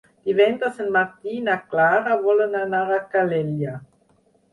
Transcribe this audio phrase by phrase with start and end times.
[0.27, 3.75] Divendres en Martí i na Clara volen anar a Calella.